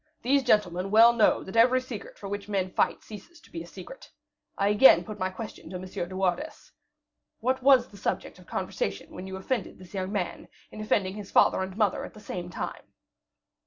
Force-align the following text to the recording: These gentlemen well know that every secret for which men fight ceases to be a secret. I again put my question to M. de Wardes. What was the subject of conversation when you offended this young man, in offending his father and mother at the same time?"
These 0.23 0.41
gentlemen 0.41 0.89
well 0.89 1.13
know 1.13 1.43
that 1.43 1.55
every 1.55 1.79
secret 1.79 2.17
for 2.17 2.27
which 2.27 2.49
men 2.49 2.71
fight 2.73 3.03
ceases 3.03 3.39
to 3.41 3.51
be 3.51 3.61
a 3.61 3.67
secret. 3.67 4.09
I 4.57 4.69
again 4.69 5.03
put 5.03 5.19
my 5.19 5.29
question 5.29 5.69
to 5.69 5.75
M. 5.75 5.83
de 5.85 6.15
Wardes. 6.15 6.71
What 7.39 7.61
was 7.61 7.87
the 7.89 7.97
subject 7.97 8.39
of 8.39 8.47
conversation 8.47 9.13
when 9.13 9.27
you 9.27 9.35
offended 9.35 9.77
this 9.77 9.93
young 9.93 10.11
man, 10.11 10.47
in 10.71 10.81
offending 10.81 11.13
his 11.13 11.29
father 11.29 11.61
and 11.61 11.77
mother 11.77 12.03
at 12.03 12.15
the 12.15 12.19
same 12.19 12.49
time?" 12.49 12.85